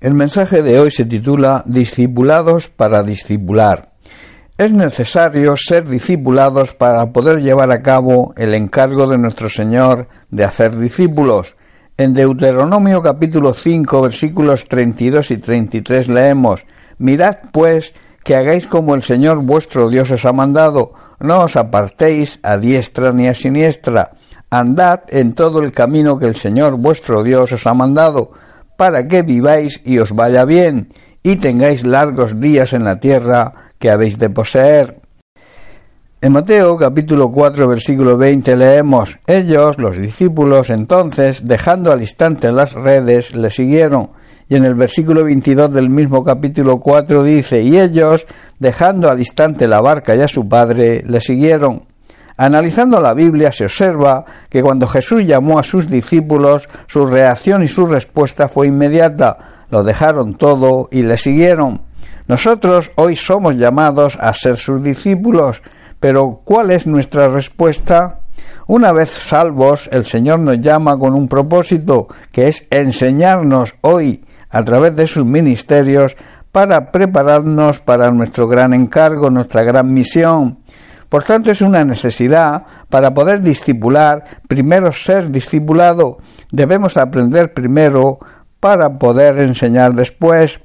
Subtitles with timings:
[0.00, 3.94] El mensaje de hoy se titula Discipulados para discipular.
[4.56, 10.44] Es necesario ser discipulados para poder llevar a cabo el encargo de nuestro Señor de
[10.44, 11.56] hacer discípulos.
[11.96, 16.64] En Deuteronomio capítulo 5 versículos 32 y 33 leemos
[16.98, 17.92] Mirad pues
[18.22, 23.12] que hagáis como el Señor vuestro Dios os ha mandado, no os apartéis a diestra
[23.12, 24.12] ni a siniestra,
[24.48, 28.30] andad en todo el camino que el Señor vuestro Dios os ha mandado,
[28.78, 30.92] para que viváis y os vaya bien,
[31.24, 35.00] y tengáis largos días en la tierra que habéis de poseer.
[36.20, 42.72] En Mateo capítulo 4 versículo 20 leemos, ellos, los discípulos, entonces, dejando al instante las
[42.72, 44.10] redes, le siguieron.
[44.48, 48.28] Y en el versículo 22 del mismo capítulo 4 dice, y ellos,
[48.60, 51.82] dejando al instante la barca y a su padre, le siguieron.
[52.40, 57.68] Analizando la Biblia se observa que cuando Jesús llamó a sus discípulos, su reacción y
[57.68, 59.64] su respuesta fue inmediata.
[59.70, 61.82] Lo dejaron todo y le siguieron.
[62.28, 65.62] Nosotros hoy somos llamados a ser sus discípulos,
[65.98, 68.20] pero ¿cuál es nuestra respuesta?
[68.68, 74.62] Una vez salvos, el Señor nos llama con un propósito, que es enseñarnos hoy, a
[74.62, 76.16] través de sus ministerios,
[76.52, 80.58] para prepararnos para nuestro gran encargo, nuestra gran misión.
[81.08, 86.18] Por tanto, es una necesidad para poder discipular, primero ser discipulado.
[86.50, 88.18] Debemos aprender primero
[88.60, 90.60] para poder enseñar después.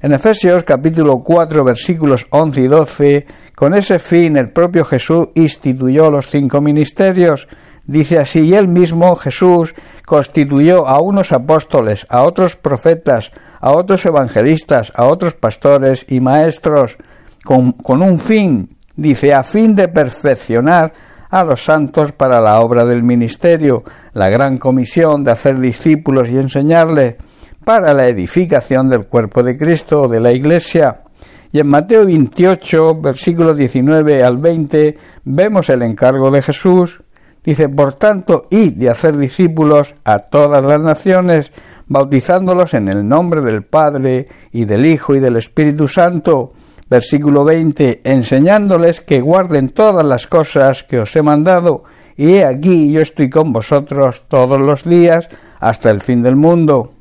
[0.00, 6.10] En Efesios capítulo 4 versículos 11 y 12, con ese fin el propio Jesús instituyó
[6.10, 7.48] los cinco ministerios.
[7.86, 14.04] Dice así, y él mismo, Jesús, constituyó a unos apóstoles, a otros profetas, a otros
[14.06, 16.96] evangelistas, a otros pastores y maestros,
[17.44, 20.92] con, con un fin, Dice, a fin de perfeccionar
[21.30, 26.38] a los santos para la obra del ministerio, la gran comisión de hacer discípulos y
[26.38, 27.16] enseñarles,
[27.64, 31.00] para la edificación del cuerpo de Cristo o de la Iglesia.
[31.50, 37.02] Y en Mateo 28, versículo 19 al 20, vemos el encargo de Jesús.
[37.42, 41.52] Dice, por tanto, id de hacer discípulos a todas las naciones,
[41.86, 46.52] bautizándolos en el nombre del Padre y del Hijo y del Espíritu Santo,
[46.88, 51.84] Versículo 20, enseñándoles que guarden todas las cosas que os he mandado,
[52.16, 55.28] y he aquí yo estoy con vosotros todos los días
[55.60, 56.92] hasta el fin del mundo.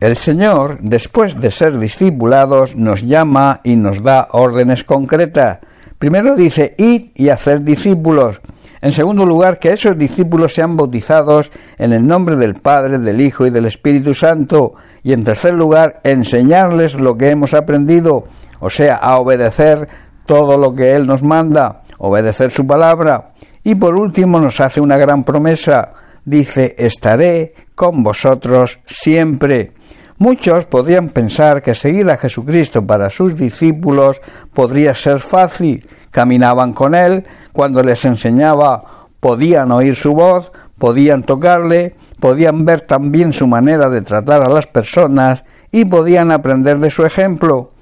[0.00, 5.58] El Señor, después de ser discipulados, nos llama y nos da órdenes concretas.
[5.98, 8.40] Primero dice, id y hacer discípulos.
[8.82, 13.46] En segundo lugar, que esos discípulos sean bautizados en el nombre del Padre, del Hijo
[13.46, 14.74] y del Espíritu Santo.
[15.02, 18.26] Y en tercer lugar, enseñarles lo que hemos aprendido
[18.60, 19.88] o sea, a obedecer
[20.26, 23.28] todo lo que Él nos manda, obedecer su palabra.
[23.62, 25.92] Y por último nos hace una gran promesa,
[26.24, 29.72] dice, estaré con vosotros siempre.
[30.18, 34.20] Muchos podrían pensar que seguir a Jesucristo para sus discípulos
[34.54, 35.86] podría ser fácil.
[36.10, 43.32] Caminaban con Él, cuando les enseñaba podían oír su voz, podían tocarle, podían ver también
[43.32, 47.72] su manera de tratar a las personas y podían aprender de su ejemplo.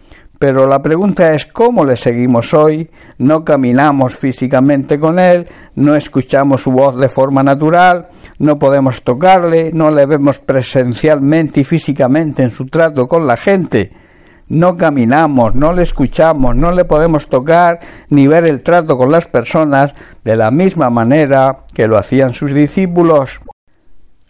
[0.44, 6.60] Pero la pregunta es cómo le seguimos hoy, no caminamos físicamente con él, no escuchamos
[6.60, 12.50] su voz de forma natural, no podemos tocarle, no le vemos presencialmente y físicamente en
[12.50, 13.91] su trato con la gente,
[14.49, 17.81] no caminamos, no le escuchamos, no le podemos tocar
[18.11, 19.94] ni ver el trato con las personas
[20.25, 23.41] de la misma manera que lo hacían sus discípulos.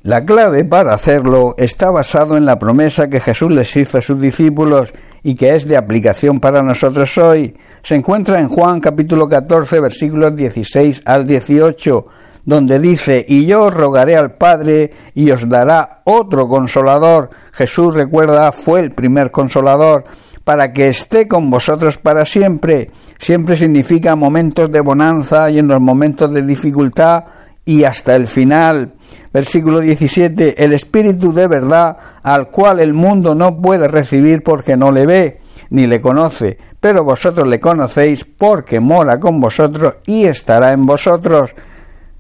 [0.05, 4.21] La clave para hacerlo está basado en la promesa que Jesús les hizo a sus
[4.21, 4.93] discípulos
[5.25, 10.37] y que es de aplicación para nosotros hoy, se encuentra en Juan capítulo 14 versículos
[10.37, 12.07] 16 al 18,
[12.45, 17.31] donde dice, y yo os rogaré al Padre y os dará otro consolador.
[17.53, 20.05] Jesús recuerda, fue el primer consolador,
[20.45, 22.91] para que esté con vosotros para siempre.
[23.19, 27.25] Siempre significa momentos de bonanza y en los momentos de dificultad
[27.65, 28.95] y hasta el final.
[29.33, 34.93] Versículo 17, el Espíritu de verdad, al cual el mundo no puede recibir porque no
[34.93, 35.41] le ve
[35.71, 41.55] ni le conoce, pero vosotros le conocéis porque mora con vosotros y estará en vosotros.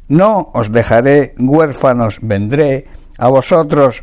[0.08, 2.86] No os dejaré huérfanos, vendré
[3.16, 4.02] a vosotros.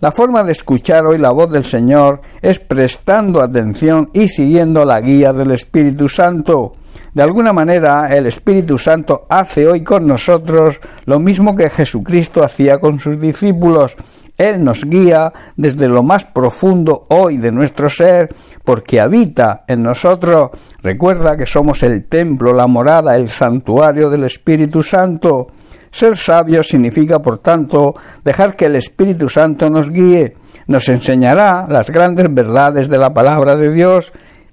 [0.00, 5.00] La forma de escuchar hoy la voz del Señor es prestando atención y siguiendo la
[5.00, 6.74] guía del Espíritu Santo.
[7.14, 12.78] De alguna manera, el Espíritu Santo hace hoy con nosotros lo mismo que Jesucristo hacía
[12.78, 13.96] con sus discípulos.
[14.38, 20.52] Él nos guía desde lo más profundo hoy de nuestro ser, porque habita en nosotros.
[20.82, 25.48] Recuerda que somos el templo, la morada, el santuario del Espíritu Santo.
[25.90, 27.92] Ser sabio significa, por tanto,
[28.24, 30.34] dejar que el Espíritu Santo nos guíe.
[30.66, 34.12] nos enseñará las grandes verdades de la palabra de Dios,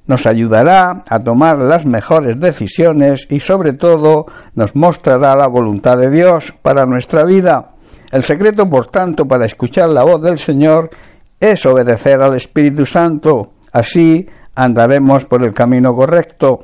[0.10, 4.26] nos ayudará a tomar las mejores decisiones y sobre todo
[4.56, 7.76] nos mostrará la voluntad de Dios para nuestra vida.
[8.12, 10.90] El secreto, por tanto, para escuchar la voz del Señor
[11.40, 13.52] es obedecer al Espíritu Santo.
[13.72, 16.62] Así andaremos por el camino correcto.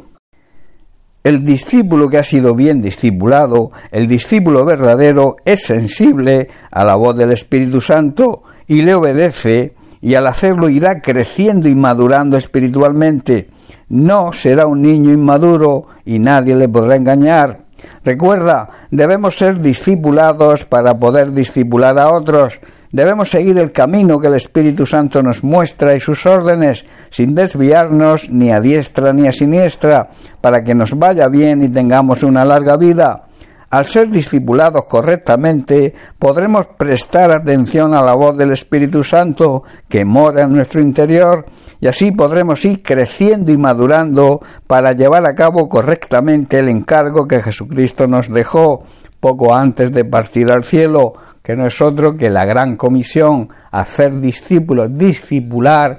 [1.23, 7.15] El discípulo que ha sido bien discipulado, el discípulo verdadero, es sensible a la voz
[7.15, 9.75] del Espíritu Santo y le obedece,
[10.05, 13.49] y al hacerlo irá creciendo y madurando espiritualmente.
[13.89, 17.61] No será un niño inmaduro y nadie le podrá engañar.
[18.03, 22.59] Recuerda, debemos ser discipulados para poder discipular a otros.
[22.91, 28.29] Debemos seguir el camino que el Espíritu Santo nos muestra y sus órdenes, sin desviarnos
[28.29, 30.09] ni a diestra ni a siniestra,
[30.39, 33.23] para que nos vaya bien y tengamos una larga vida.
[33.69, 40.43] Al ser discipulados correctamente, podremos prestar atención a la voz del Espíritu Santo que mora
[40.43, 41.45] en nuestro interior
[41.79, 47.41] y así podremos ir creciendo y madurando para llevar a cabo correctamente el encargo que
[47.41, 48.83] Jesucristo nos dejó
[49.19, 54.19] poco antes de partir al cielo, que no es otro que la gran comisión, hacer
[54.19, 55.97] discípulos, discipular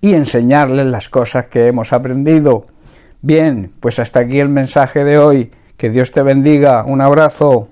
[0.00, 2.66] y enseñarles las cosas que hemos aprendido.
[3.20, 5.50] Bien, pues hasta aquí el mensaje de hoy.
[5.80, 6.84] Que Dios te bendiga.
[6.84, 7.68] Un abrazo.